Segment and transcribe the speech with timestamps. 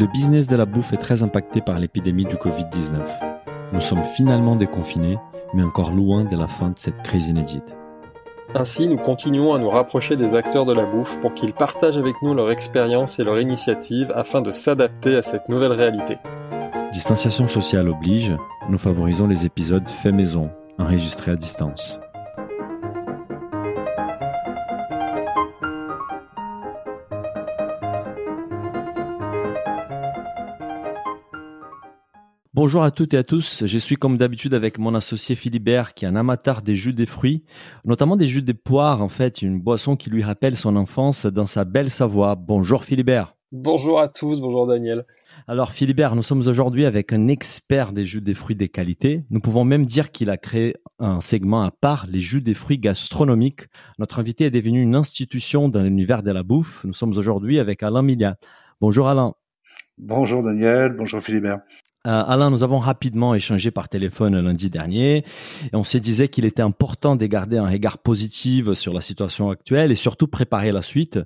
[0.00, 3.00] Le business de la bouffe est très impacté par l'épidémie du Covid-19.
[3.74, 5.18] Nous sommes finalement déconfinés,
[5.52, 7.76] mais encore loin de la fin de cette crise inédite.
[8.54, 12.14] Ainsi, nous continuons à nous rapprocher des acteurs de la bouffe pour qu'ils partagent avec
[12.22, 16.16] nous leur expérience et leur initiative afin de s'adapter à cette nouvelle réalité.
[16.92, 18.34] Distanciation sociale oblige,
[18.70, 20.48] nous favorisons les épisodes faits maison,
[20.78, 22.00] enregistrés à distance.
[32.62, 33.64] Bonjour à toutes et à tous.
[33.64, 37.06] Je suis comme d'habitude avec mon associé Philibert qui est un amateur des jus des
[37.06, 37.42] fruits,
[37.86, 41.46] notamment des jus des poires en fait, une boisson qui lui rappelle son enfance dans
[41.46, 42.34] sa belle Savoie.
[42.34, 43.34] Bonjour Philibert.
[43.50, 45.06] Bonjour à tous, bonjour Daniel.
[45.48, 49.24] Alors Philibert, nous sommes aujourd'hui avec un expert des jus des fruits des qualités.
[49.30, 52.78] Nous pouvons même dire qu'il a créé un segment à part, les jus des fruits
[52.78, 53.68] gastronomiques.
[53.98, 56.84] Notre invité est devenu une institution dans l'univers de la bouffe.
[56.84, 58.36] Nous sommes aujourd'hui avec Alain Milia.
[58.82, 59.32] Bonjour Alain.
[59.96, 61.60] Bonjour Daniel, bonjour Philibert.
[62.06, 66.46] Euh, Alain, nous avons rapidement échangé par téléphone lundi dernier et on se disait qu'il
[66.46, 70.80] était important de garder un regard positif sur la situation actuelle et surtout préparer la
[70.80, 71.18] suite.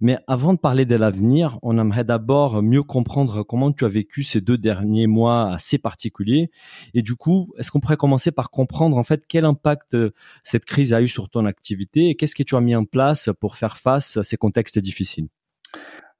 [0.00, 4.22] Mais avant de parler de l'avenir, on aimerait d'abord mieux comprendre comment tu as vécu
[4.22, 6.52] ces deux derniers mois assez particuliers.
[6.94, 9.96] Et du coup, est-ce qu'on pourrait commencer par comprendre en fait quel impact
[10.44, 13.30] cette crise a eu sur ton activité et qu'est-ce que tu as mis en place
[13.40, 15.26] pour faire face à ces contextes difficiles?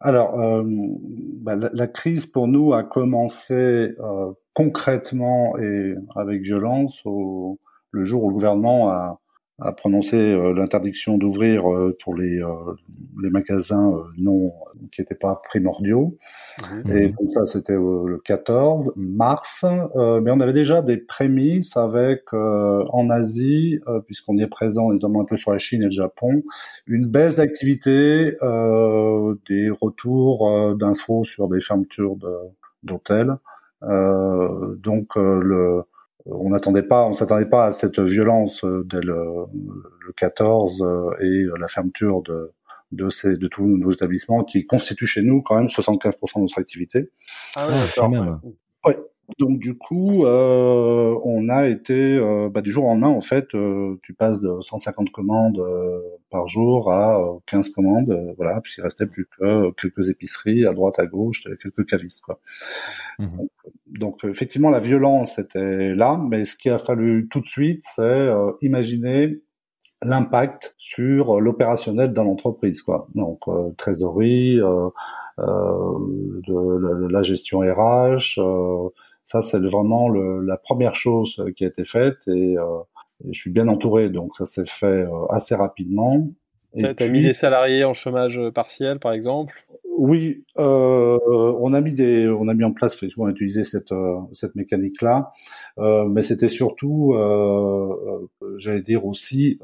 [0.01, 7.59] Alors, euh, bah, la, crise pour nous a commencé euh, concrètement et avec violence au,
[7.91, 9.21] le jour où le gouvernement a,
[9.61, 12.75] a prononcé euh, l'interdiction d'ouvrir euh, pour les, euh,
[13.23, 14.53] les magasins non
[14.91, 16.17] qui n'étaient pas primordiaux.
[16.63, 16.97] Mmh.
[16.97, 19.65] Et donc ça, c'était le 14 mars.
[19.95, 25.25] mais on avait déjà des prémices avec en Asie, puisqu'on y est présent, notamment un
[25.25, 26.43] peu sur la Chine et le Japon,
[26.87, 28.35] une baisse d'activité,
[29.49, 32.17] des retours d'infos sur des fermetures
[32.83, 33.37] d'hôtels.
[33.83, 35.83] donc le
[36.27, 39.47] on n'attendait pas, on s'attendait pas à cette violence euh, dès le,
[40.17, 42.53] 14 euh, et la fermeture de
[42.93, 46.59] de, ces, de tous nos établissements qui constituent chez nous quand même 75% de notre
[46.59, 47.11] activité.
[47.57, 48.41] Ah ouais, d'accord.
[48.85, 48.99] Ouais.
[49.39, 53.55] Donc du coup, euh, on a été euh, bah, du jour au lendemain en fait,
[53.55, 59.07] euh, tu passes de 150 commandes euh, par jour à 15 commandes, voilà, puisqu'il restait
[59.07, 62.41] plus que quelques épiceries à droite à gauche, quelques cavistes quoi.
[63.19, 63.29] Mmh.
[63.87, 68.29] Donc, effectivement, la violence était là, mais ce qu'il a fallu tout de suite, c'est
[68.63, 69.41] imaginer
[70.03, 73.07] l'impact sur l'opérationnel dans l'entreprise quoi.
[73.15, 73.41] Donc
[73.77, 74.91] trésorerie, de,
[77.09, 78.41] la gestion RH
[79.31, 82.81] ça, c'est vraiment le, la première chose euh, qui a été faite et, euh,
[83.25, 86.27] et je suis bien entouré, donc ça s'est fait euh, assez rapidement.
[86.77, 89.65] Tu as mis des salariés en chômage partiel, par exemple?
[90.03, 91.19] Oui, euh,
[91.61, 93.93] on a mis des, on a mis en place, on a utilisé cette
[94.33, 95.31] cette mécanique-là,
[95.77, 99.59] euh, mais c'était surtout, euh, j'allais dire aussi,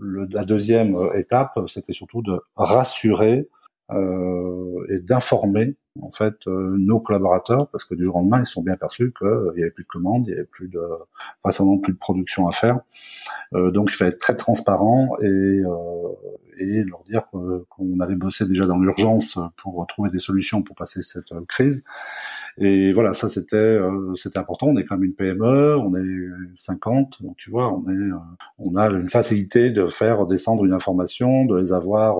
[0.00, 3.46] la deuxième étape, c'était surtout de rassurer
[3.90, 8.62] et d'informer en fait euh, nos collaborateurs parce que du jour au lendemain ils sont
[8.62, 10.80] bien perçus qu'il euh, n'y avait plus de commandes, il n'y avait plus de
[11.42, 12.80] facilement plus de production à faire.
[13.54, 15.68] Euh, donc il fallait être très transparent et, euh,
[16.58, 21.02] et leur dire qu'on avait bossé déjà dans l'urgence pour trouver des solutions pour passer
[21.02, 21.84] cette crise.
[22.60, 23.78] Et voilà, ça c'était
[24.14, 24.68] c'était important.
[24.68, 28.10] On est quand même une PME, on est 50, donc tu vois, on est
[28.58, 32.16] on a une facilité de faire descendre une information, de les avoir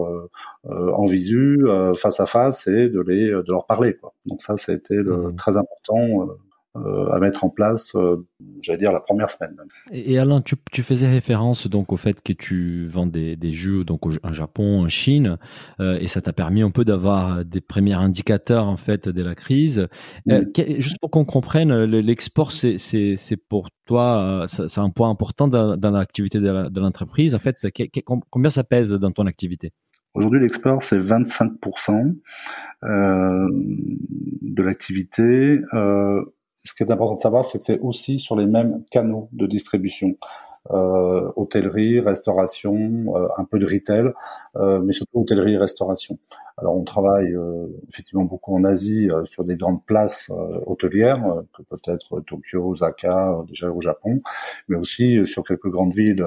[0.64, 1.60] en visu,
[1.96, 3.96] face à face et de les de leur parler.
[3.96, 4.14] Quoi.
[4.26, 5.36] Donc ça, ça a été le, mmh.
[5.36, 6.36] très important euh, euh,
[6.74, 8.26] à mettre en place, euh,
[8.62, 9.54] j'allais dire la première semaine.
[9.56, 9.68] Même.
[9.92, 13.84] Et, Alain, tu, tu, faisais référence donc au fait que tu vends des, des jeux
[13.84, 15.38] donc au, en Japon, en Chine,
[15.80, 19.34] euh, et ça t'a permis un peu d'avoir des premiers indicateurs en fait de la
[19.34, 19.88] crise.
[20.30, 20.44] Euh,
[20.78, 25.90] juste pour qu'on comprenne, l'export c'est c'est pour toi, c'est un point important dans, dans
[25.90, 27.34] l'activité de l'entreprise.
[27.34, 27.56] En fait,
[28.30, 29.72] combien ça pèse dans ton activité?
[30.14, 32.16] Aujourd'hui, l'export, c'est 25%
[32.84, 35.60] euh, de l'activité.
[36.68, 39.28] Euh, ce qui est important de savoir, c'est que c'est aussi sur les mêmes canaux
[39.32, 40.16] de distribution.
[40.70, 44.12] Euh, hôtellerie, restauration, euh, un peu de retail,
[44.56, 46.18] euh, mais surtout hôtellerie et restauration.
[46.58, 50.30] Alors on travaille euh, effectivement beaucoup en Asie sur des grandes places
[50.66, 51.24] hôtelières
[51.56, 54.20] que peuvent être Tokyo, Osaka, déjà au Japon,
[54.68, 56.26] mais aussi sur quelques grandes villes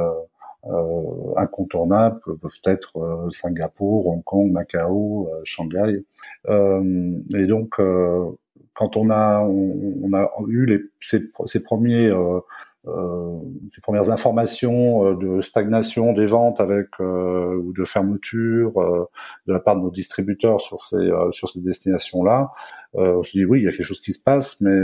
[0.68, 6.04] euh, incontournables que peuvent être euh, Singapour, Hong Kong, Macao, euh, Shanghai.
[6.48, 7.82] et donc,
[8.74, 12.12] quand on a on, a eu les, ces, premiers
[12.88, 13.40] euh,
[13.72, 18.72] ces premières informations euh, de stagnation des ventes avec euh, ou de fermeture
[19.46, 22.52] de la part de nos distributeurs sur ces sur ces destinations là,
[22.94, 24.76] on se dit oui il y a quelque chose qui se passe, mais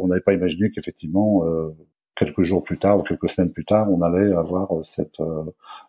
[0.00, 1.42] on n'avait pas imaginé qu'effectivement
[2.14, 5.22] quelques jours plus tard ou quelques semaines plus tard, on allait avoir cette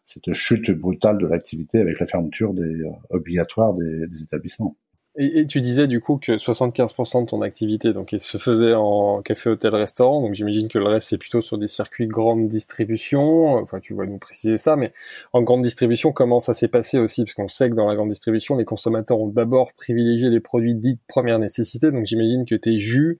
[0.05, 4.77] cette chute brutale de l'activité avec la fermeture des obligatoire des, des établissements.
[5.17, 9.49] Et, tu disais du coup que 75% de ton activité donc se faisait en café,
[9.49, 10.21] hôtel, restaurant.
[10.21, 13.55] Donc j'imagine que le reste c'est plutôt sur des circuits de grande distribution.
[13.55, 14.93] Enfin, tu vas nous préciser ça, mais
[15.33, 17.25] en grande distribution, comment ça s'est passé aussi?
[17.25, 20.75] Parce qu'on sait que dans la grande distribution, les consommateurs ont d'abord privilégié les produits
[20.75, 21.91] dits de première nécessité.
[21.91, 23.19] Donc j'imagine que tes jus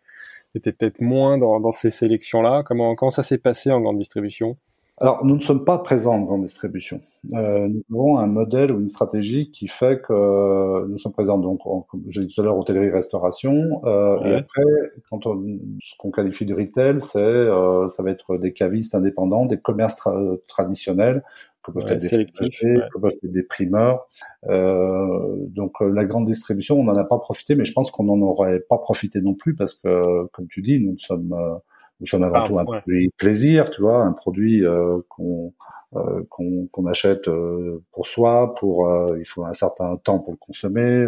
[0.55, 2.63] étaient peut-être moins dans, dans ces sélections-là.
[2.65, 4.57] Comment comment ça s'est passé en grande distribution?
[5.01, 7.01] Alors, nous ne sommes pas présents en grande distribution.
[7.33, 11.61] Euh, nous avons un modèle ou une stratégie qui fait que nous sommes présents, donc,
[11.63, 13.81] comme j'ai dit tout à l'heure, hôtellerie-restauration.
[13.85, 14.61] Euh, Et après,
[15.09, 19.45] quand on, ce qu'on qualifie de retail, c'est euh, ça va être des cavistes indépendants,
[19.45, 20.07] des commerces
[20.47, 21.23] traditionnels,
[21.63, 24.07] que peuvent être des que peuvent être des primeurs.
[24.47, 28.21] Euh, donc, la grande distribution, on n'en a pas profité, mais je pense qu'on n'en
[28.21, 31.55] aurait pas profité non plus parce que, comme tu dis, nous sommes euh,
[32.01, 35.53] nous sommes avant tout un produit plaisir, tu vois, un produit euh, qu'on
[35.95, 41.05] euh, qu'on achète euh, pour soi, pour il faut un certain temps pour le consommer,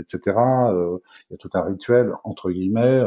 [0.00, 0.36] etc.
[0.36, 3.02] il y a tout un rituel entre guillemets,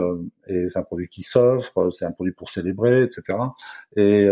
[0.48, 3.38] et c'est un produit qui s'offre, c'est un produit pour célébrer, etc.
[3.96, 4.30] Et,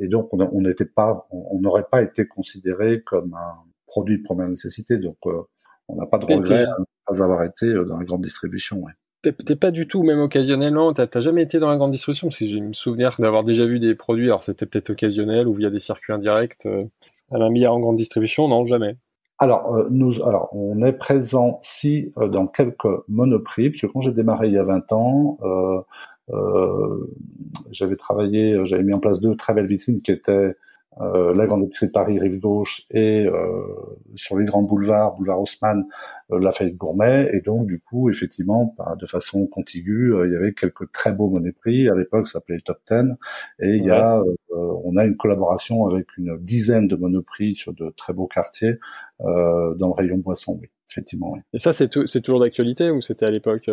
[0.00, 4.48] et donc on n'était pas, on n'aurait pas été considéré comme un produit de première
[4.48, 5.16] nécessité, donc
[5.88, 8.82] on n'a pas de regret à ne pas avoir été dans la grande distribution.
[8.82, 8.92] Ouais.
[9.32, 12.46] T'es pas du tout, même occasionnellement, t'as jamais été dans la grande distribution, parce que
[12.46, 15.78] j'ai me souvenir d'avoir déjà vu des produits, alors c'était peut-être occasionnel ou via des
[15.78, 16.84] circuits indirects, euh,
[17.30, 18.96] à la milliard en grande distribution, non, jamais.
[19.38, 24.02] Alors, euh, nous, alors, on est présent si euh, dans quelques monoprix, parce que quand
[24.02, 25.38] j'ai démarré il y a 20 ans,
[27.70, 30.54] j'avais travaillé, j'avais mis en place deux très belles vitrines qui étaient
[31.00, 33.62] euh, la grande épicerie de Paris rive gauche et euh,
[34.14, 35.84] sur les grands boulevards, boulevard Haussmann,
[36.30, 37.28] euh, la Fête Gourmet.
[37.32, 41.32] Et donc du coup effectivement bah, de façon contiguë il y avait quelques très beaux
[41.60, 41.88] prix.
[41.88, 43.16] À l'époque ça s'appelait Top Ten.
[43.58, 47.90] Et il y a on a une collaboration avec une dizaine de monoprix sur de
[47.96, 48.78] très beaux quartiers
[49.18, 51.40] dans le rayon boisson oui effectivement oui.
[51.52, 53.68] et ça c'est c'est toujours d'actualité ou c'était à l'époque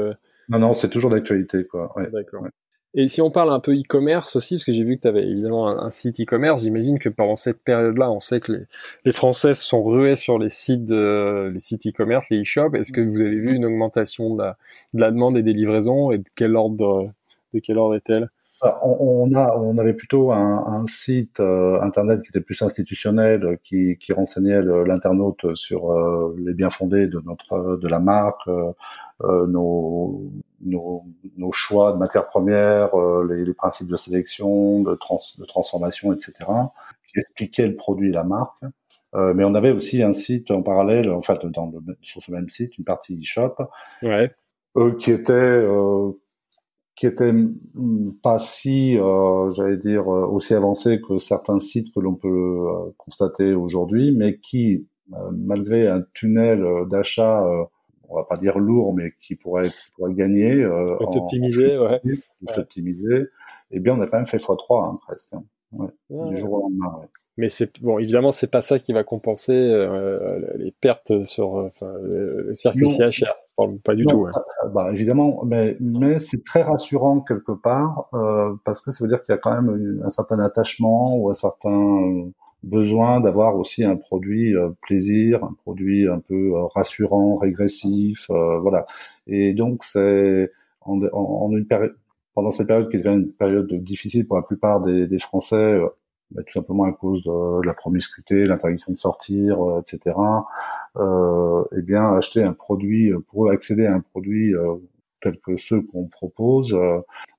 [0.50, 2.46] non non c'est toujours d'actualité quoi ouais, d'accord
[2.94, 5.24] et si on parle un peu e-commerce aussi, parce que j'ai vu que tu avais
[5.24, 8.64] évidemment un, site e-commerce, j'imagine que pendant cette période-là, on sait que les,
[9.06, 12.76] les Français sont rués sur les sites de, les sites e-commerce, les e-shops.
[12.76, 14.58] Est-ce que vous avez vu une augmentation de la,
[14.94, 17.04] de la demande et des livraisons et de quel ordre,
[17.54, 18.30] de quel ordre est-elle?
[18.62, 23.98] On, a, on avait plutôt un, un site euh, internet qui était plus institutionnel, qui,
[23.98, 30.32] qui renseignait l'internaute sur euh, les bien fondés de notre, de la marque, euh, nos,
[30.62, 31.04] nos,
[31.38, 32.92] nos, choix de matières premières,
[33.28, 36.34] les, les, principes de sélection, de, trans, de transformation, etc.,
[37.08, 38.62] qui expliquait le produit et la marque.
[39.14, 42.50] mais on avait aussi un site en parallèle, en fait, dans le, sur ce même
[42.50, 43.56] site, une partie e-shop,
[44.04, 44.32] ouais.
[45.00, 45.66] qui était
[47.02, 47.34] qui était
[48.22, 52.94] pas si, euh, j'allais dire, euh, aussi avancé que certains sites que l'on peut euh,
[52.96, 54.86] constater aujourd'hui, mais qui,
[55.32, 57.44] malgré un tunnel d'achat,
[58.08, 62.00] on va pas dire lourd, mais qui pourrait, qui pourrait gagner, optimiser, ouais.
[62.56, 63.26] optimiser,
[63.72, 65.34] eh bien, on a quand même fait x3 hein, presque.
[65.34, 65.44] Hein.
[65.72, 65.88] Ouais,
[66.28, 66.98] du jour au lendemain.
[67.00, 67.08] Ouais.
[67.38, 72.54] Mais c'est bon, évidemment, c'est pas ça qui va compenser euh, les pertes sur le
[72.54, 73.34] circuit CHR.
[73.84, 74.18] Pas du tout.
[74.18, 74.32] Ouais.
[74.74, 79.22] Bah, évidemment, mais mais c'est très rassurant quelque part euh, parce que ça veut dire
[79.22, 82.32] qu'il y a quand même un certain attachement ou un certain
[82.64, 88.60] besoin d'avoir aussi un produit euh, plaisir, un produit un peu euh, rassurant, régressif, euh,
[88.60, 88.86] voilà.
[89.28, 90.52] Et donc c'est
[90.82, 91.96] en, en, en, une période
[92.34, 95.88] pendant cette période qui devient une période difficile pour la plupart des, des Français, euh,
[96.32, 100.16] bah, tout simplement à cause de, la promiscuité, l'interdiction de sortir, euh, etc.
[100.98, 104.76] Euh, eh bien, acheter un produit pour accéder à un produit euh,
[105.22, 106.76] tel que ceux qu'on propose,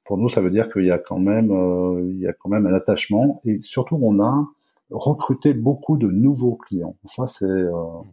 [0.04, 1.50] pour nous, ça veut dire qu'il y a quand même,
[2.10, 4.46] il y a quand même un attachement et surtout, on a
[4.90, 6.94] recruté beaucoup de nouveaux clients.
[7.04, 7.64] Ça, c'est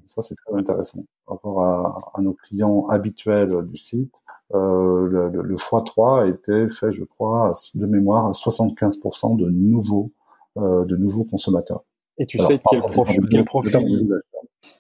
[0.08, 4.12] ça, c'est très intéressant par rapport à, à, nos clients habituels du site.
[4.56, 10.10] Euh, le, le, x3 a été fait, je crois, de mémoire, à 75% de nouveaux,
[10.10, 10.19] euh,
[10.60, 11.84] de nouveaux consommateurs.
[12.18, 14.10] Et tu sais quel, profil, quel profil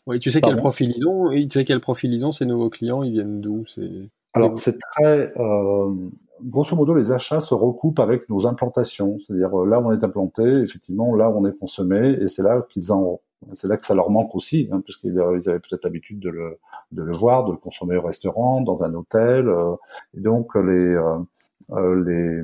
[0.07, 2.45] oui, tu sais quel profil ils ont et tu sais quel profil ils ont ces
[2.45, 3.89] nouveaux clients, ils viennent d'où C'est
[4.33, 5.93] alors c'est très euh,
[6.43, 10.03] grosso modo les achats se recoupent avec nos implantations, c'est-à-dire euh, là où on est
[10.03, 13.21] implanté, effectivement là où on est consommé et c'est là qu'ils en
[13.53, 16.59] c'est là que ça leur manque aussi, hein, puisqu'ils avaient peut-être l'habitude de le,
[16.91, 19.47] de le voir, de le consommer au restaurant, dans un hôtel.
[19.47, 19.75] Euh,
[20.15, 21.19] et donc les, euh, euh,
[21.77, 22.41] les,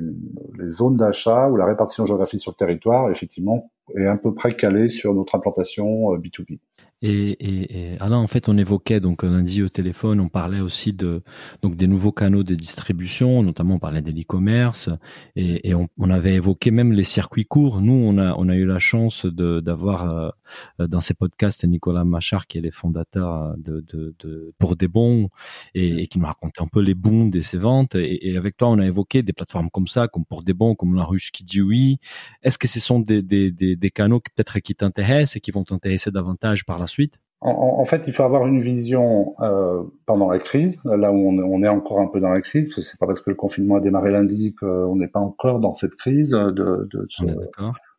[0.58, 4.54] les zones d'achat ou la répartition géographique sur le territoire, effectivement, est à peu près
[4.54, 6.58] calée sur notre implantation B2B.
[7.02, 10.94] Et, et, et, Alain, en fait, on évoquait donc lundi au téléphone, on parlait aussi
[10.94, 11.22] de
[11.60, 14.88] donc des nouveaux canaux de distribution, notamment on parlait de l'e-commerce
[15.34, 17.82] et, et on, on, avait évoqué même les circuits courts.
[17.82, 20.32] Nous, on a on a eu la chance de d'avoir
[20.80, 24.88] euh, dans ces podcasts Nicolas Machard qui est le fondateur de, de, de pour des
[24.88, 25.28] bons
[25.74, 27.94] et, et, qui nous racontait un peu les bons de ses ventes.
[27.94, 30.94] Et, avec toi, on a évoqué des plateformes comme ça, comme pour des bons, comme
[30.94, 31.98] la ruche qui dit oui.
[32.42, 35.64] Est-ce que ce sont des des, des, des canaux peut-être qui t'intéressent et qui vont
[35.64, 37.20] t'intéresser davantage par la suite?
[37.42, 41.68] En, fait, il faut avoir une vision euh, pendant la crise, là où on, est
[41.68, 42.74] encore un peu dans la crise.
[42.80, 45.94] C'est pas parce que le confinement a démarré lundi qu'on n'est pas encore dans cette
[45.96, 46.50] crise de,
[46.90, 47.24] de, ce,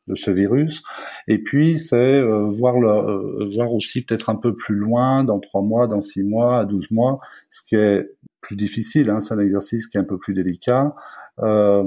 [0.07, 0.81] de ce virus.
[1.27, 5.39] Et puis, c'est euh, voir, le, euh, voir aussi peut-être un peu plus loin, dans
[5.39, 7.19] trois mois, dans six mois, à douze mois,
[7.51, 8.09] ce qui est
[8.41, 9.09] plus difficile.
[9.09, 10.95] Hein, c'est un exercice qui est un peu plus délicat.
[11.39, 11.83] Euh,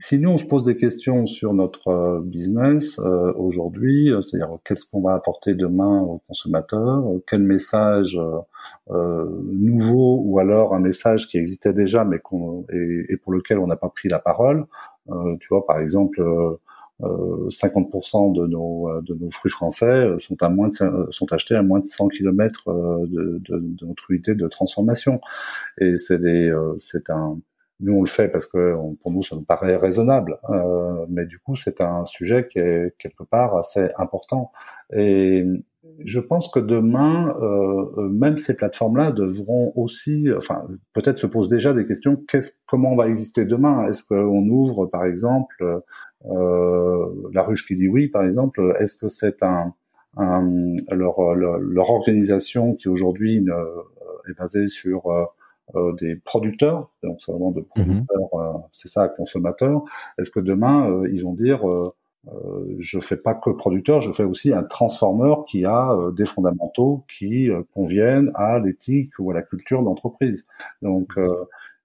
[0.00, 4.56] si nous, on se pose des questions sur notre euh, business euh, aujourd'hui, euh, c'est-à-dire
[4.64, 8.16] qu'est-ce qu'on va apporter demain aux consommateurs, quel message
[8.90, 13.66] euh, nouveau ou alors un message qui existait déjà mais qu'on et, pour lequel on
[13.66, 14.66] n'a pas pris la parole.
[15.40, 16.22] tu vois, par exemple,
[17.00, 21.78] 50% de nos de nos fruits français sont à moins de, sont achetés à moins
[21.78, 22.64] de 100 km
[23.06, 25.20] de, de, de notre unité de transformation
[25.80, 27.38] et c'est des c'est un
[27.80, 30.38] nous, on le fait parce que pour nous, ça nous paraît raisonnable.
[30.50, 34.50] Euh, mais du coup, c'est un sujet qui est quelque part assez important.
[34.92, 35.46] Et
[36.04, 41.72] je pense que demain, euh, même ces plateformes-là devront aussi, enfin, peut-être se posent déjà
[41.72, 42.16] des questions.
[42.28, 43.86] Qu'est-ce, comment on va exister demain?
[43.86, 45.78] Est-ce qu'on ouvre, par exemple, euh,
[46.24, 49.74] la ruche qui dit oui, par exemple Est-ce que c'est un,
[50.16, 53.44] un leur, leur, leur, organisation qui aujourd'hui
[54.28, 55.28] est basée sur
[55.74, 57.66] euh, des producteurs, donc c'est vraiment de mhm.
[57.66, 59.84] producteurs, euh, c'est ça, consommateurs.
[60.18, 61.90] Est-ce que demain euh, ils vont dire euh,
[62.78, 67.48] je fais pas que producteur, je fais aussi un transformeur qui a des fondamentaux qui
[67.74, 70.46] conviennent à l'éthique ou à la culture d'entreprise.
[70.82, 71.18] Donc,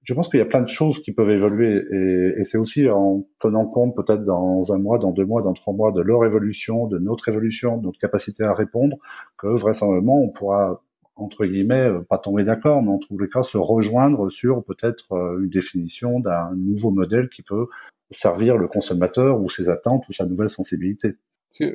[0.03, 2.89] je pense qu'il y a plein de choses qui peuvent évoluer et, et c'est aussi
[2.89, 6.25] en tenant compte peut-être dans un mois, dans deux mois, dans trois mois de leur
[6.25, 8.97] évolution, de notre évolution, de notre capacité à répondre,
[9.37, 10.81] que vraisemblablement on pourra
[11.15, 15.13] entre guillemets, euh, pas tomber d'accord, mais en tous les cas se rejoindre sur peut-être
[15.13, 17.67] euh, une définition d'un nouveau modèle qui peut
[18.09, 21.13] servir le consommateur ou ses attentes ou sa nouvelle sensibilité.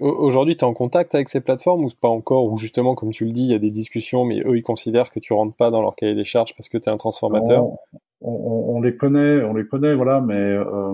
[0.00, 3.24] Aujourd'hui, tu es en contact avec ces plateformes ou pas encore Ou justement, comme tu
[3.24, 5.70] le dis, il y a des discussions, mais eux, ils considèrent que tu rentres pas
[5.70, 7.64] dans leur cahier des charges parce que tu es un transformateur?
[8.20, 10.92] On, les connaît, on les connaît, voilà, mais euh,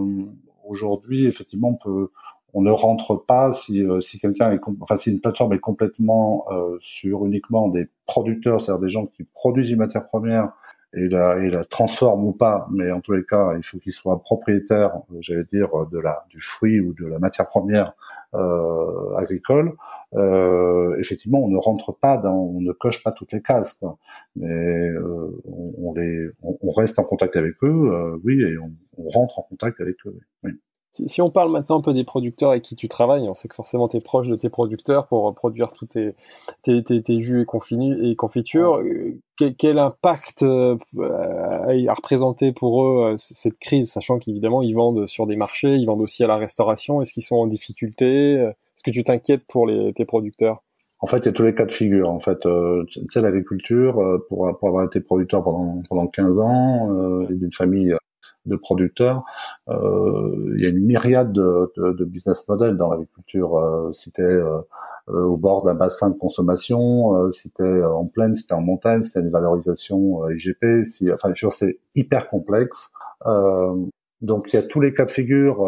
[0.66, 2.10] aujourd'hui, effectivement, on peut,
[2.52, 6.46] on ne rentre pas si, euh, si quelqu'un est, enfin si une plateforme est complètement
[6.52, 10.52] euh, sur uniquement des producteurs, c'est-à-dire des gens qui produisent une matière première
[10.96, 13.92] et la, et la transforment ou pas, mais en tous les cas, il faut qu'ils
[13.92, 17.94] soient propriétaires, j'allais dire, de la du fruit ou de la matière première
[18.34, 19.76] euh, agricole.
[20.14, 23.96] Euh, effectivement, on ne rentre pas dans, on ne coche pas toutes les cases, quoi.
[24.34, 29.38] Mais euh, on, les, on, reste en contact avec eux, oui, et on, on, rentre
[29.38, 30.18] en contact avec eux.
[30.42, 30.50] Oui.
[30.94, 33.56] Si, on parle maintenant un peu des producteurs avec qui tu travailles, on sait que
[33.56, 36.14] forcément tu es proche de tes producteurs pour produire tous tes,
[36.62, 38.76] tes, jus et, et confitures.
[38.76, 39.18] Euh,
[39.58, 45.26] quel, impact euh, a représenté pour eux euh, cette crise, sachant qu'évidemment ils vendent sur
[45.26, 47.02] des marchés, ils vendent aussi à la restauration.
[47.02, 50.62] Est-ce qu'ils sont en difficulté Est-ce que tu t'inquiètes pour les, tes producteurs?
[51.00, 52.08] En fait, il y a tous les cas de figure.
[52.08, 52.38] En fait,
[52.88, 57.94] tu sais, l'agriculture, pour, pour avoir été producteur pendant, pendant 15 ans, euh, d'une famille
[58.46, 59.24] de producteurs.
[59.68, 63.58] Euh, il y a une myriade de, de, de business models dans l'agriculture.
[63.58, 64.60] Euh, si tu euh,
[65.08, 69.02] au bord d'un bassin de consommation, euh, si tu en plaine, si tu en montagne,
[69.02, 72.90] si tu une valorisation IGP, si, enfin, c'est hyper complexe.
[74.20, 75.64] donc il y a tous les cas de figure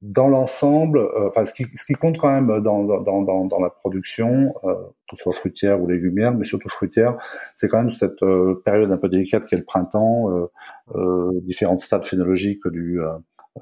[0.00, 3.60] dans l'ensemble, euh, enfin, ce qui, ce qui, compte quand même dans, dans, dans, dans
[3.60, 4.74] la production, euh,
[5.10, 7.16] que ce soit fruitière ou légumière, mais surtout fruitière,
[7.56, 10.46] c'est quand même cette euh, période un peu délicate qu'est le printemps, euh,
[10.94, 13.00] euh différents stades phénologiques du,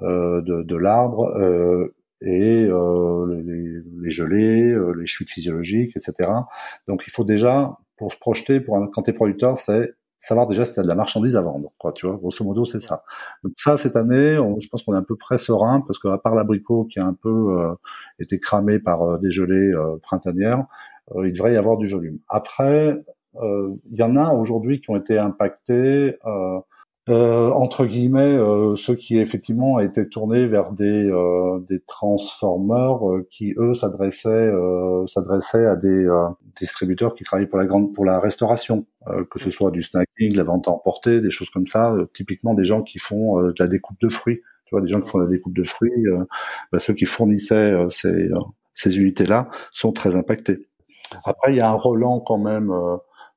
[0.02, 1.32] de, de l'arbre,
[2.20, 6.30] et les, les, gelées, les chutes physiologiques, etc.
[6.86, 10.46] Donc il faut déjà, pour se projeter, pour un, quand tu es producteur, c'est savoir
[10.46, 11.70] déjà si tu as de la marchandise à vendre.
[11.78, 13.04] Quoi, tu vois, grosso modo, c'est ça.
[13.44, 16.34] Donc ça, cette année, je pense qu'on est un peu près serein parce qu'à part
[16.34, 17.74] l'abricot qui a un peu euh,
[18.18, 20.64] été cramé par euh, des gelées euh, printanières,
[21.22, 22.18] il devrait y avoir du volume.
[22.28, 23.00] Après,
[23.40, 26.18] il y en a aujourd'hui qui ont été impactés
[27.08, 32.98] euh, entre guillemets, euh, ceux qui effectivement étaient tournés vers des euh, des transformers
[33.30, 34.50] qui eux s'adressaient
[35.06, 36.08] s'adressaient à des
[36.58, 38.86] distributeurs qui travaillent pour la grande pour la restauration,
[39.30, 41.94] que ce soit du snacking, la vente à emporter, des choses comme ça.
[42.12, 45.10] typiquement des gens qui font de la découpe de fruits, tu vois, des gens qui
[45.10, 46.04] font de la découpe de fruits,
[46.72, 48.30] bah, ceux qui fournissaient ces
[48.74, 50.66] ces unités-là sont très impactés.
[51.24, 52.72] Après, il y a un relan quand même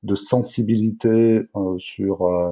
[0.04, 1.42] de sensibilité
[1.78, 2.52] sur euh,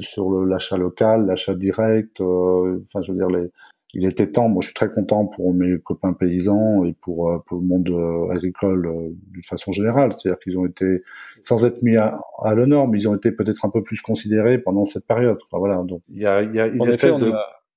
[0.00, 2.20] sur l'achat local, l'achat direct.
[2.20, 3.50] Euh, enfin, je veux dire, les,
[3.94, 4.48] il était temps.
[4.48, 8.30] Moi, je suis très content pour mes copains paysans et pour euh, pour le monde
[8.30, 10.12] agricole d'une façon générale.
[10.16, 11.02] C'est-à-dire qu'ils ont été,
[11.40, 12.20] sans être mis à,
[12.54, 15.38] l'honneur, mais ils ont été peut-être un peu plus considérés pendant cette période.
[15.52, 15.82] voilà.
[15.82, 17.32] Donc, il y a, il y a une espèce de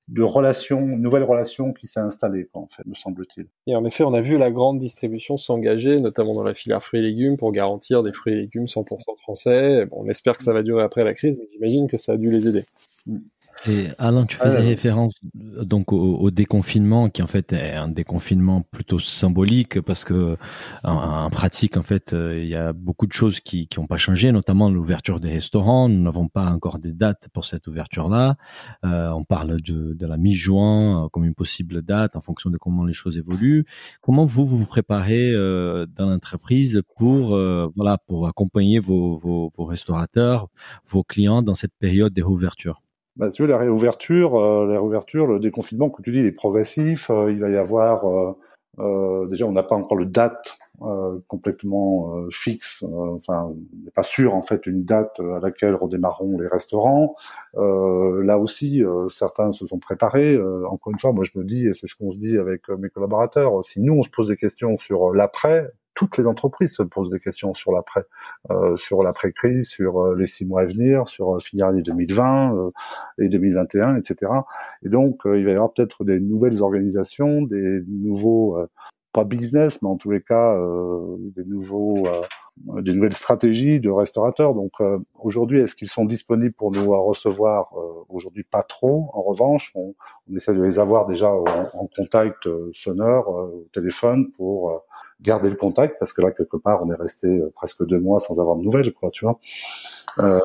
[0.10, 3.48] de relation, une nouvelle relation qui s'est installée, en fait, me semble-t-il.
[3.68, 7.00] Et en effet, on a vu la grande distribution s'engager, notamment dans la filière fruits
[7.00, 9.86] et légumes, pour garantir des fruits et légumes 100% français.
[9.86, 12.18] Bon, on espère que ça va durer après la crise, mais j'imagine que ça a
[12.18, 12.64] dû les aider.
[13.68, 19.00] Et Alain, tu faisais référence donc au, déconfinement, qui en fait est un déconfinement plutôt
[19.00, 20.38] symbolique parce que
[20.84, 24.32] en, pratique, en fait, euh, il y a beaucoup de choses qui n'ont pas changé,
[24.32, 25.90] notamment l'ouverture des restaurants.
[25.90, 28.36] Nous n'avons pas encore des dates pour cette ouverture-là.
[28.86, 32.58] Euh, on parle de, de la mi-juin euh, comme une possible date en fonction de
[32.58, 33.66] comment les choses évoluent.
[34.02, 39.50] Comment vous vous, vous préparez euh, dans l'entreprise pour euh, voilà pour accompagner vos, vos,
[39.56, 40.48] vos restaurateurs,
[40.88, 42.82] vos clients dans cette période des réouvertures
[43.16, 46.32] bah, tu veux, la réouverture, euh, la réouverture, le déconfinement, comme tu dis, il est
[46.32, 47.10] progressif.
[47.12, 48.36] Euh, il va y avoir, euh,
[48.80, 50.58] euh déjà, on n'a pas encore le date
[51.28, 52.84] complètement fixe.
[52.84, 57.16] enfin, on n'est pas sûr en fait une date à laquelle redémarreront les restaurants.
[57.56, 60.38] là aussi, certains se sont préparés.
[60.66, 62.90] encore une fois, moi je me dis, et c'est ce qu'on se dit avec mes
[62.90, 67.10] collaborateurs, si nous on se pose des questions sur l'après, toutes les entreprises se posent
[67.10, 68.06] des questions sur l'après,
[68.52, 72.56] euh, sur l'après-crise, sur euh, les six mois à venir, sur euh, finir l'année 2020
[72.56, 72.72] euh,
[73.20, 74.32] et 2021, etc.
[74.84, 78.58] Et donc, il va y avoir peut-être des nouvelles organisations, des nouveaux,
[79.12, 80.58] pas business, mais en tous les cas,
[81.36, 82.04] des nouveaux,
[82.58, 84.54] des nouvelles stratégies de restaurateurs.
[84.56, 84.72] Donc,
[85.20, 87.74] aujourd'hui, est-ce qu'ils sont disponibles pour nous recevoir
[88.10, 89.10] Aujourd'hui, pas trop.
[89.14, 89.94] En revanche, on,
[90.30, 94.84] on, essaie de les avoir déjà en, en contact sonore, au téléphone, pour
[95.24, 98.20] garder le contact parce que là quelque part on est resté euh, presque deux mois
[98.20, 99.40] sans avoir de nouvelles quoi tu vois.
[100.20, 100.40] Euh,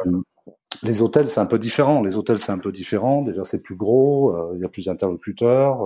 [0.83, 2.03] les hôtels c'est un peu différent.
[2.03, 3.23] Les hôtels c'est un peu différent.
[3.23, 5.81] Déjà c'est plus gros euh, il y a plus d'interlocuteurs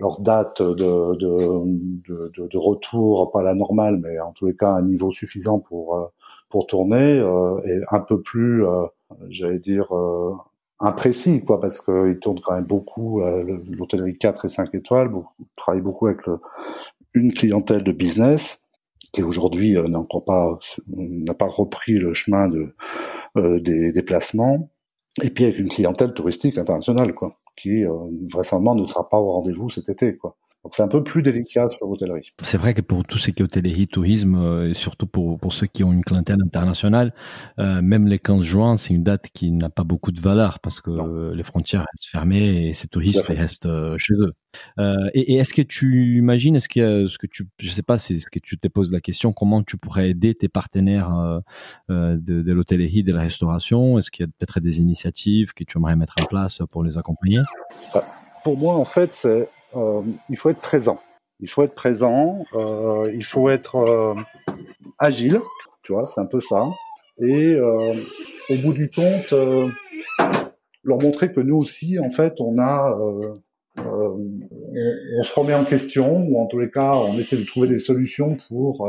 [0.00, 4.82] leur date de, de, de, retour pas la normale mais en tous les cas un
[4.82, 6.10] niveau suffisant pour
[6.48, 7.18] pour tourner
[7.64, 8.64] est un peu plus
[9.28, 9.92] j'allais dire
[10.80, 15.10] imprécis quoi parce qu'ils tournent quand même beaucoup l'hôtellerie 4 et 5 étoiles.
[15.10, 16.40] Beaucoup, travaille beaucoup avec le,
[17.14, 18.62] une clientèle de business
[19.12, 22.74] qui aujourd'hui euh, n'a encore pas n'a pas repris le chemin de
[23.36, 24.70] euh, des déplacements
[25.22, 27.92] et puis avec une clientèle touristique internationale quoi qui euh,
[28.30, 31.68] vraisemblablement ne sera pas au rendez-vous cet été quoi donc c'est un peu plus délicat
[31.68, 32.32] sur l'hôtellerie.
[32.42, 35.52] C'est vrai que pour tout ce qui est hôtellerie, tourisme, euh, et surtout pour, pour
[35.52, 37.12] ceux qui ont une clientèle internationale,
[37.58, 40.80] euh, même les 15 juin, c'est une date qui n'a pas beaucoup de valeur parce
[40.80, 44.32] que les frontières restent fermées et ces touristes restent euh, chez eux.
[44.78, 47.98] Euh, et, et est-ce que tu imagines, est-ce que ce que tu, je sais pas,
[47.98, 51.12] c'est ce que tu te poses la question, comment tu pourrais aider tes partenaires
[51.90, 53.98] euh, de, de l'hôtellerie, de la restauration?
[53.98, 56.96] Est-ce qu'il y a peut-être des initiatives que tu aimerais mettre en place pour les
[56.96, 57.40] accompagner?
[57.92, 58.06] Bah,
[58.42, 59.48] Pour moi, en fait, c'est
[60.30, 61.00] il faut être présent.
[61.40, 64.14] Il faut être présent, euh, il faut être euh,
[64.98, 65.40] agile,
[65.82, 66.68] tu vois, c'est un peu ça.
[67.20, 69.32] Et au bout du compte,
[70.82, 72.96] leur montrer que nous aussi, en fait, on a,
[73.76, 77.78] on, se remet en question, ou en tous les cas, on essaie de trouver des
[77.78, 78.88] solutions pour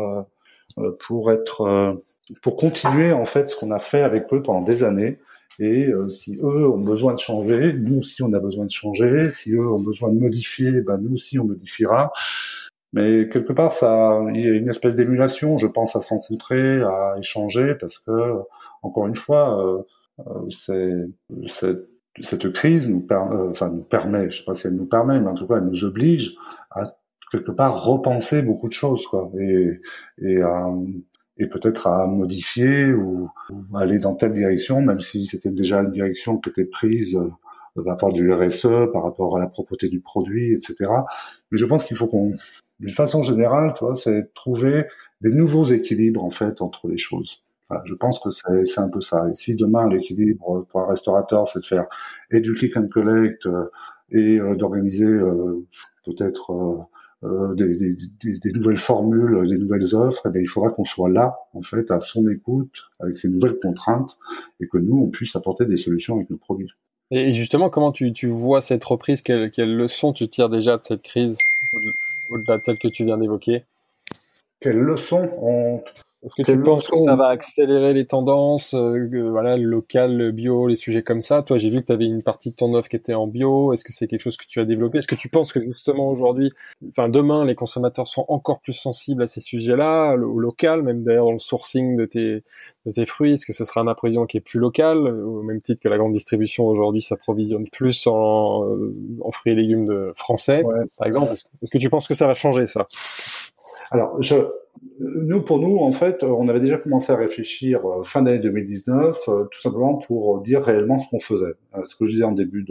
[1.05, 2.01] pour être,
[2.41, 5.19] pour continuer en fait ce qu'on a fait avec eux pendant des années,
[5.59, 9.31] et euh, si eux ont besoin de changer, nous aussi on a besoin de changer.
[9.31, 12.11] Si eux ont besoin de modifier, ben nous aussi on modifiera.
[12.93, 16.81] Mais quelque part, ça, il y a une espèce d'émulation, je pense, à se rencontrer,
[16.81, 18.11] à échanger, parce que
[18.83, 19.83] encore une fois, euh,
[20.27, 20.93] euh c'est,
[22.21, 25.27] cette crise nous, euh, enfin, nous permet, je sais pas si elle nous permet, mais
[25.27, 26.35] en tout cas, elle nous oblige
[26.71, 26.95] à
[27.31, 29.81] quelque part repenser beaucoup de choses, quoi, et,
[30.19, 30.69] et à,
[31.37, 33.29] et peut-être à modifier ou,
[33.73, 37.29] aller dans telle direction, même si c'était déjà une direction qui était prise euh,
[37.75, 40.89] par rapport du RSE, par rapport à la propreté du produit, etc.
[41.51, 42.33] Mais je pense qu'il faut qu'on,
[42.79, 44.85] d'une façon générale, toi, c'est trouver
[45.21, 47.43] des nouveaux équilibres en fait entre les choses.
[47.85, 49.27] je pense que c'est un peu ça.
[49.29, 51.85] Et si demain l'équilibre pour un restaurateur, c'est de faire
[52.31, 53.65] et du click and collect euh,
[54.11, 55.19] et euh, d'organiser
[56.05, 56.87] peut-être
[57.23, 61.61] des, des, des, nouvelles formules, des nouvelles offres, eh il faudra qu'on soit là, en
[61.61, 64.17] fait, à son écoute, avec ces nouvelles contraintes,
[64.59, 66.71] et que nous, on puisse apporter des solutions avec nos produits.
[67.11, 69.21] Et justement, comment tu, tu vois cette reprise?
[69.21, 71.37] Quelle, quelle leçon tu tires déjà de cette crise,
[72.31, 73.63] au-delà de celle que tu viens d'évoquer?
[74.59, 75.83] Quelle leçon on,
[76.25, 80.31] est-ce que tu penses que ça va accélérer les tendances, euh, voilà, le local, le
[80.31, 81.43] bio, les sujets comme ça?
[81.43, 83.73] Toi, j'ai vu que tu avais une partie de ton offre qui était en bio.
[83.73, 84.97] Est-ce que c'est quelque chose que tu as développé?
[84.97, 86.51] Est-ce que tu penses que justement aujourd'hui,
[86.89, 91.25] enfin demain, les consommateurs sont encore plus sensibles à ces sujets-là, au local, même d'ailleurs
[91.25, 92.43] dans le sourcing de tes,
[92.87, 93.33] de tes fruits?
[93.33, 95.97] Est-ce que ce sera un approvisionnement qui est plus local, au même titre que la
[95.99, 98.65] grande distribution aujourd'hui s'approvisionne plus en,
[99.21, 100.63] en, fruits et légumes de français,
[100.97, 101.33] par exemple?
[101.33, 102.87] Est-ce que tu penses que ça va changer ça?
[103.91, 104.35] Alors, je,
[104.99, 109.17] nous, pour nous, en fait, on avait déjà commencé à réfléchir euh, fin d'année 2019,
[109.27, 111.53] euh, tout simplement pour dire réellement ce qu'on faisait.
[111.75, 112.65] Euh, ce que je disais en début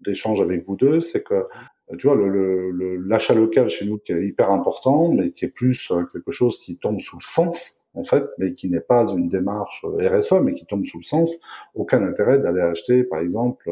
[0.00, 1.46] d'échange avec vous deux, c'est que
[1.98, 2.16] tu vois,
[3.06, 6.76] l'achat local chez nous qui est hyper important, mais qui est plus quelque chose qui
[6.76, 10.64] tombe sous le sens, en fait, mais qui n'est pas une démarche RSE, mais qui
[10.64, 11.38] tombe sous le sens.
[11.74, 13.70] Aucun intérêt d'aller acheter, par exemple,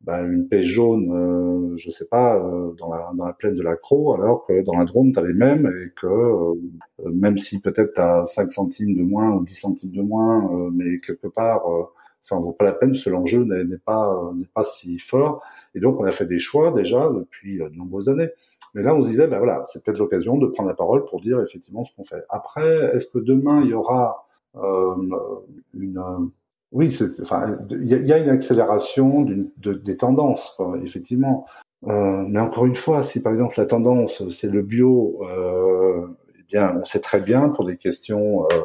[0.00, 3.62] bah, une pêche jaune, euh, je sais pas, euh, dans, la, dans la plaine de
[3.62, 6.54] la Croix, alors que dans la Drôme, tu as les mêmes, et que euh,
[7.12, 10.70] même si peut-être tu as 5 centimes de moins ou 10 centimes de moins, euh,
[10.72, 11.62] mais quelque part,
[12.22, 15.42] ça en vaut pas la peine, parce que l'enjeu n'est pas, n'est pas si fort.
[15.74, 18.28] Et donc, on a fait des choix déjà depuis de nombreuses années.
[18.74, 21.20] Mais là, on se disait, ben voilà, c'est peut-être l'occasion de prendre la parole pour
[21.20, 22.24] dire effectivement ce qu'on fait.
[22.30, 24.26] Après, est-ce que demain, il y aura
[25.74, 26.30] une
[26.72, 31.46] oui, enfin, il y, a une accélération de, des tendances, quoi, effectivement.
[31.86, 36.06] Euh, mais encore une fois, si par exemple la tendance c'est le bio, euh,
[36.38, 38.56] eh bien, on sait très bien pour des questions euh,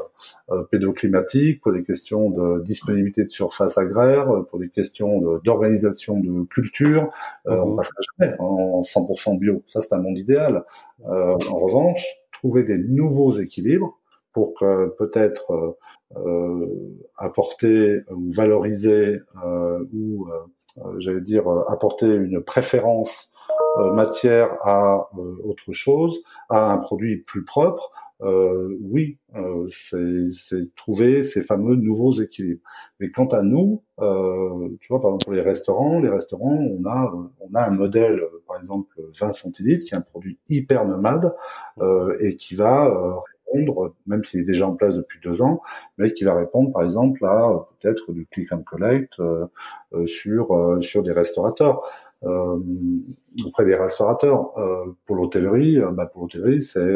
[0.51, 6.43] euh pédoclimatiques, pour des questions de disponibilité de surface agraire, pour des questions d'organisation de,
[6.43, 7.09] culture,
[7.47, 9.63] euh, on passera jamais en 100% bio.
[9.65, 10.63] Ça, c'est un monde idéal.
[11.07, 13.97] Euh, en revanche, trouver des nouveaux équilibres
[14.35, 15.77] pour que peut-être euh,
[17.17, 23.31] apporter ou valoriser euh, ou euh, j'allais dire apporter une préférence
[23.93, 25.09] matière à
[25.43, 32.13] autre chose, à un produit plus propre, euh, oui, euh, c'est trouver ces fameux nouveaux
[32.13, 32.61] équilibres.
[32.99, 36.85] Mais quant à nous, euh, tu vois, par exemple pour les restaurants, les restaurants, on
[36.85, 41.35] a on a un modèle, par exemple 20 centilitres, qui est un produit hyper nomade
[42.19, 43.21] et qui va
[44.07, 45.61] même s'il est déjà en place depuis deux ans,
[45.97, 49.45] mais qui va répondre par exemple à peut-être du click and collect euh,
[49.93, 51.83] euh, sur euh, sur des restaurateurs.
[52.23, 52.57] Euh,
[53.45, 54.53] auprès des restaurateurs.
[55.05, 56.95] pour l'hôtellerie, bah pour l'hôtellerie, c'est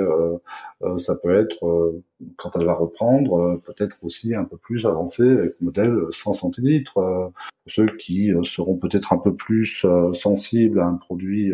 [0.98, 1.94] ça peut être
[2.38, 6.94] quand elle va reprendre, peut-être aussi un peu plus avancé avec le modèle 100 centilitres.
[6.94, 7.32] pour
[7.68, 11.52] ceux qui seront peut-être un peu plus sensibles à un produit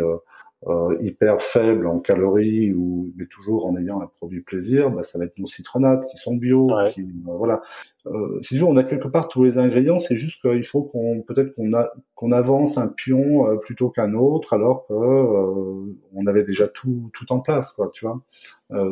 [0.67, 5.19] euh, hyper faible en calories ou mais toujours en ayant un produit plaisir, bah, ça
[5.19, 6.67] va être nos citronates qui sont bio.
[6.91, 7.61] Qui, euh, voilà.
[8.07, 11.53] Euh, si on a quelque part tous les ingrédients, c'est juste qu'il faut qu'on peut-être
[11.53, 16.67] qu'on a qu'on avance un pion euh, plutôt qu'un autre, alors que on avait déjà
[16.67, 17.91] tout tout en place, quoi.
[17.93, 18.21] Tu vois.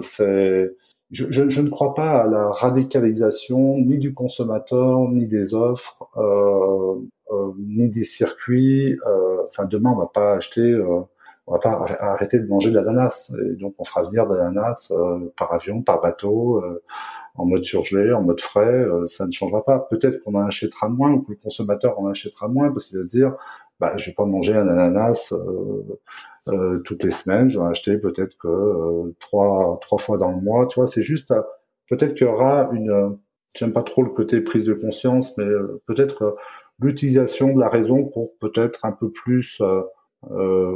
[0.02, 0.76] c'est
[1.12, 6.08] je, je, je, ne crois pas à la radicalisation ni du consommateur, ni des offres,
[6.18, 6.96] euh,
[7.32, 8.98] euh, ni des circuits.
[9.46, 10.76] Enfin, demain, on va pas acheter
[11.46, 13.32] on va pas arrêter de manger de l'ananas.
[13.52, 16.82] Et donc, on fera venir de l'ananas euh, par avion, par bateau, euh,
[17.36, 18.66] en mode surgelé, en mode frais.
[18.66, 19.80] Euh, ça ne changera pas.
[19.80, 23.04] Peut-être qu'on en achètera moins ou que le consommateur en achètera moins parce qu'il va
[23.04, 23.36] se dire,
[23.80, 25.34] bah, je vais pas manger un ananas
[26.86, 27.50] toutes les semaines.
[27.50, 30.68] Je vais en acheter peut-être que trois trois fois dans le mois.
[30.68, 31.34] Tu vois, c'est juste
[31.90, 33.18] peut-être qu'il y aura une.
[33.56, 35.46] J'aime pas trop le côté prise de conscience, mais
[35.86, 36.36] peut-être
[36.80, 39.62] l'utilisation de la raison pour peut-être un peu plus
[40.32, 40.74] euh,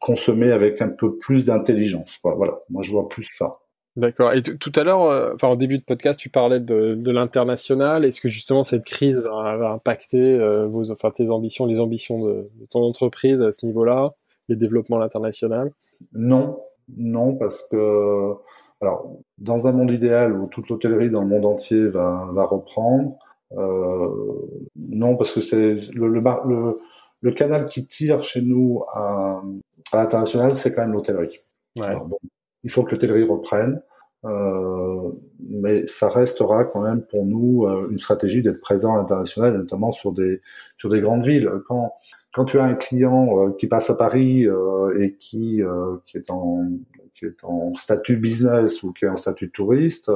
[0.00, 2.18] consommer avec un peu plus d'intelligence.
[2.22, 3.52] Voilà, moi je vois plus ça.
[3.96, 4.32] D'accord.
[4.32, 8.04] Et tout à l'heure, euh, enfin au début de podcast, tu parlais de, de l'international.
[8.04, 12.50] Est-ce que justement cette crise va, impacter euh, vos, enfin tes ambitions, les ambitions de,
[12.70, 14.14] ton entreprise à ce niveau-là,
[14.48, 15.70] les développements à l'international?
[16.12, 16.58] Non,
[16.96, 18.32] non, parce que
[18.80, 23.16] alors dans un monde idéal où toute l'hôtellerie dans le monde entier va, va reprendre,
[23.56, 24.08] euh,
[24.74, 26.80] non, parce que c'est le, le, le,
[27.24, 29.42] le canal qui tire chez nous à,
[29.92, 31.40] à l'international, c'est quand même l'hôtellerie.
[32.62, 33.80] il faut que l'hôtellerie reprenne,
[34.26, 35.10] euh,
[35.40, 39.90] mais ça restera quand même pour nous euh, une stratégie d'être présent à l'international, notamment
[39.90, 40.42] sur des
[40.76, 41.50] sur des grandes villes.
[41.66, 41.94] Quand
[42.34, 45.62] quand tu as un client euh, qui passe à Paris euh, et qui
[46.04, 46.68] qui est en
[47.14, 50.10] qui est en statut business ou qui est en statut touriste,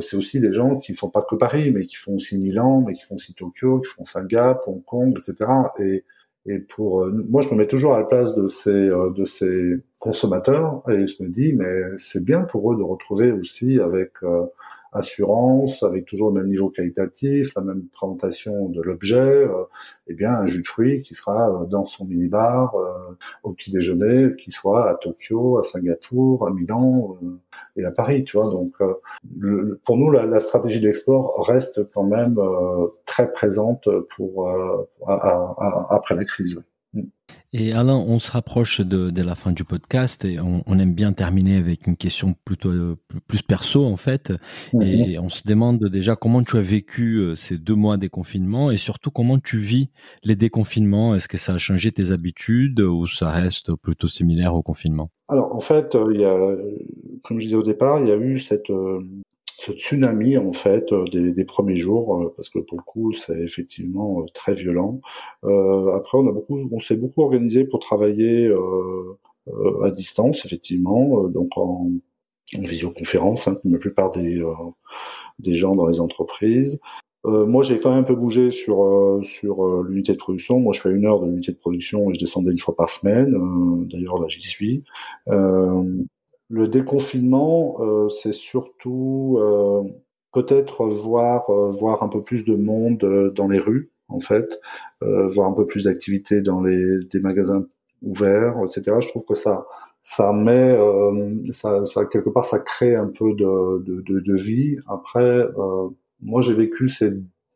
[0.00, 2.94] c'est aussi des gens qui font pas que Paris, mais qui font aussi Milan, mais
[2.94, 5.50] qui font aussi Tokyo, qui font Singapour, Hong Kong, etc.
[5.78, 6.04] Et
[6.46, 10.82] Et pour moi, je me mets toujours à la place de ces de ces consommateurs
[10.88, 14.12] et je me dis mais c'est bien pour eux de retrouver aussi avec
[14.92, 19.64] assurance, avec toujours le même niveau qualitatif, la même présentation de l'objet, euh,
[20.08, 23.70] eh bien un jus de fruits qui sera euh, dans son minibar euh, au petit
[23.70, 27.16] déjeuner, qui soit à Tokyo, à Singapour, à Milan
[27.76, 28.50] et à Paris, tu vois.
[28.50, 28.74] Donc
[29.84, 32.38] pour nous, la, la stratégie d'export reste quand même
[33.06, 34.50] très présente pour
[35.06, 36.62] après la crise.
[37.52, 40.94] Et Alain, on se rapproche de, de, la fin du podcast et on, on, aime
[40.94, 44.32] bien terminer avec une question plutôt plus perso en fait.
[44.72, 44.82] Mhm.
[44.82, 48.70] Et on se demande déjà comment tu as vécu euh, ces deux mois des confinements
[48.70, 49.90] et surtout comment tu vis
[50.24, 51.14] les déconfinements.
[51.14, 55.10] Est-ce que ça a changé tes habitudes ou ça reste plutôt similaire au confinement?
[55.28, 56.56] Alors en fait, euh, il y a,
[57.24, 59.00] comme je disais au départ, il y a eu cette euh,
[59.60, 63.12] ce tsunami en fait euh, des, des premiers jours euh, parce que pour le coup
[63.12, 65.00] c'est effectivement euh, très violent.
[65.44, 69.18] Euh, après on a beaucoup, on s'est beaucoup organisé pour travailler euh,
[69.84, 71.90] à distance effectivement, donc en,
[72.56, 74.42] en visioconférence, hein, comme la plupart des
[75.38, 76.78] des gens dans les entreprises.
[77.26, 78.78] Euh, moi, j'ai quand même un peu bougé sur
[79.24, 80.60] sur l'unité de production.
[80.60, 82.90] Moi, je fais une heure de l'unité de production et je descendais une fois par
[82.90, 83.34] semaine.
[83.90, 84.84] D'ailleurs, là, j'y suis.
[86.50, 89.84] Le déconfinement, euh, c'est surtout euh,
[90.32, 94.60] peut-être voir euh, voir un peu plus de monde dans les rues, en fait,
[95.00, 97.64] voir un peu plus d'activité dans les des magasins
[98.02, 98.96] ouverts, etc.
[99.00, 99.66] Je trouve que ça
[100.02, 100.76] ça met
[101.52, 104.76] ça, ça, quelque part ça crée un peu de de, de, de vie.
[104.88, 105.46] Après,
[106.20, 107.12] moi j'ai vécu ces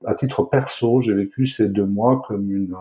[0.07, 2.77] à titre perso, j'ai vécu ces deux mois comme une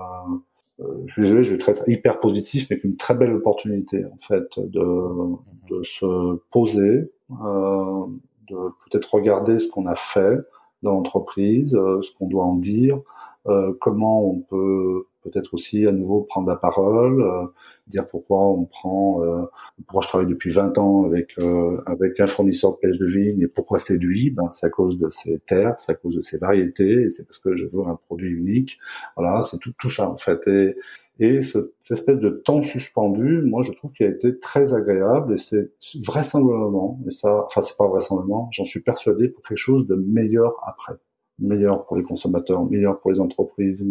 [0.84, 4.60] euh, je vais, je vais être hyper positif, mais qu'une très belle opportunité en fait
[4.60, 5.36] de,
[5.69, 8.06] de se poser, euh,
[8.50, 8.56] de
[8.89, 10.38] peut-être regarder ce qu'on a fait
[10.82, 13.00] dans l'entreprise, euh, ce qu'on doit en dire,
[13.48, 17.45] euh, comment on peut peut-être aussi à nouveau prendre la parole, euh,
[17.88, 19.43] dire pourquoi on prend, euh,
[19.88, 23.41] pourquoi je travaille depuis 20 ans avec euh, avec un fournisseur de pêche de vigne
[23.41, 26.21] et pourquoi c'est lui, ben c'est à cause de ses terres, c'est à cause de
[26.21, 28.79] ses variétés, c'est parce que je veux un produit unique.
[29.17, 30.47] Voilà, c'est tout tout ça en fait.
[30.47, 30.75] Et
[31.19, 35.33] et ce, cette espèce de temps suspendu, moi je trouve qu'il a été très agréable
[35.33, 35.71] et c'est
[36.03, 40.55] vraisemblablement, et ça, enfin c'est pas vraisemblablement, j'en suis persuadé pour quelque chose de meilleur
[40.65, 40.93] après
[41.39, 43.84] meilleur pour les consommateurs, meilleur pour les entreprises,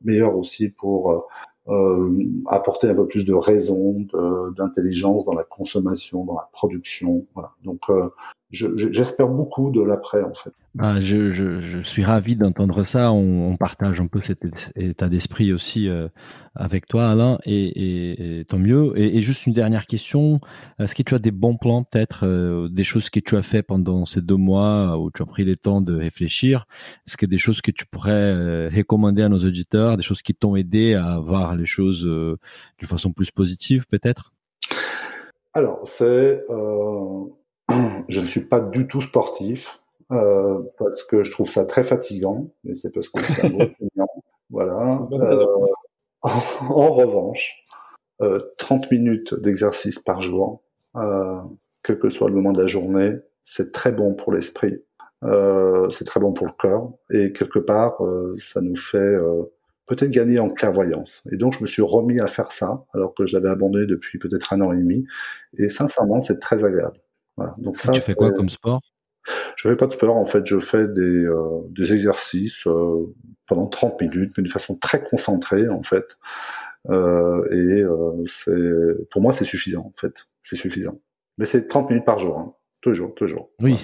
[0.00, 1.20] meilleur, aussi pour euh,
[1.68, 4.06] euh apporter un peu plus de raison,
[4.56, 7.26] d'intelligence dans la consommation, dans la production.
[7.34, 7.52] Voilà.
[7.64, 8.08] Donc euh,
[8.50, 10.52] j'espère beaucoup de l'après en fait.
[10.74, 13.12] Bah, je, je, je, suis ravi d'entendre ça.
[13.12, 16.08] On, on, partage un peu cet état d'esprit aussi euh,
[16.54, 18.92] avec toi, Alain, et, et, et tant mieux.
[18.96, 20.40] Et, et, juste une dernière question
[20.78, 23.62] est-ce que tu as des bons plans, peut-être euh, des choses que tu as fait
[23.62, 26.64] pendant ces deux mois où tu as pris le temps de réfléchir?
[27.06, 30.34] Est-ce que des choses que tu pourrais euh, recommander à nos auditeurs, des choses qui
[30.34, 34.32] t'ont aidé à voir les choses d'une façon plus positive, peut-être?
[35.54, 36.44] Alors, c'est
[38.08, 42.50] je ne suis pas du tout sportif euh, parce que je trouve ça très fatigant,
[42.64, 43.64] mais c'est parce que c'est un gros.
[44.50, 45.06] Voilà.
[45.12, 45.46] Euh,
[46.22, 47.62] en, revanche,
[48.22, 50.62] euh, 30 minutes d'exercice par jour,
[50.96, 51.36] euh,
[51.84, 53.12] quel que soit le moment de la journée,
[53.44, 54.82] c'est très bon pour l'esprit,
[55.22, 59.16] euh, c'est très bon pour le corps, et quelque part, euh, ça nous fait
[59.86, 61.22] peut-être gagner en clairvoyance.
[61.30, 64.18] Et donc, je me suis remis à faire ça, alors que je l'avais abandonné depuis
[64.18, 65.06] peut-être un an et demi.
[65.56, 66.98] Et sincèrement, c'est très agréable.
[67.58, 68.80] Donc ça, tu fais quoi comme sport?
[69.56, 70.16] Je fais pas de sport.
[70.16, 73.14] En fait, je fais des, euh, des exercices euh,
[73.46, 76.16] pendant 30 minutes, mais de façon très concentrée, en fait.
[76.90, 80.26] Euh, et euh, c'est, pour moi, c'est suffisant, en fait.
[80.42, 80.98] C'est suffisant.
[81.36, 82.38] Mais c'est 30 minutes par jour.
[82.38, 82.54] Hein.
[82.88, 83.50] Toujours, toujours.
[83.60, 83.76] Oui.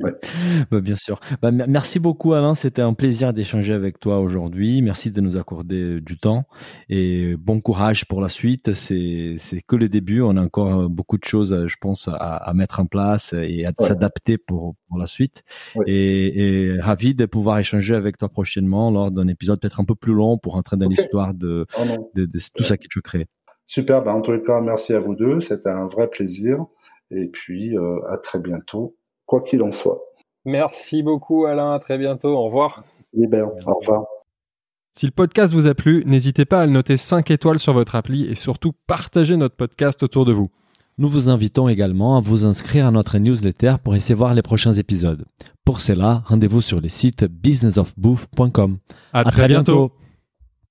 [0.00, 0.10] Ouais.
[0.72, 1.20] bah, bien sûr.
[1.40, 2.56] Bah, merci beaucoup, Alain.
[2.56, 4.82] C'était un plaisir d'échanger avec toi aujourd'hui.
[4.82, 6.44] Merci de nous accorder du temps
[6.88, 8.72] et bon courage pour la suite.
[8.72, 10.22] C'est, c'est que le début.
[10.22, 13.68] On a encore beaucoup de choses, je pense, à, à mettre en place et à
[13.78, 13.86] ouais.
[13.86, 15.44] s'adapter pour, pour la suite.
[15.76, 15.84] Ouais.
[15.86, 19.94] Et, et, ravi de pouvoir échanger avec toi prochainement lors d'un épisode peut-être un peu
[19.94, 20.96] plus long pour entrer dans okay.
[20.96, 23.28] l'histoire de, oh de, de, tout ça que tu crées.
[23.66, 24.02] Super.
[24.02, 25.38] Bah, en tous les cas, merci à vous deux.
[25.38, 26.66] C'était un vrai plaisir.
[27.10, 28.96] Et puis, euh, à très bientôt,
[29.26, 30.00] quoi qu'il en soit.
[30.44, 31.72] Merci beaucoup, Alain.
[31.72, 32.30] À très bientôt.
[32.30, 32.84] Au revoir.
[33.12, 33.48] Libère.
[33.66, 34.04] Au revoir.
[34.96, 37.94] Si le podcast vous a plu, n'hésitez pas à le noter 5 étoiles sur votre
[37.94, 40.50] appli et surtout partagez notre podcast autour de vous.
[40.98, 44.72] Nous vous invitons également à vous inscrire à notre newsletter pour essayer voir les prochains
[44.72, 45.24] épisodes.
[45.64, 48.78] Pour cela, rendez-vous sur le site businessofbooth.com.
[49.12, 49.72] À, à, très, très bientôt.
[49.72, 49.94] bientôt.